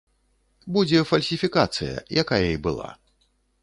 Будзе 0.77 1.03
фальсіфікацыя, 1.11 1.95
якая 2.25 2.45
і 2.59 2.61
была. 2.69 2.89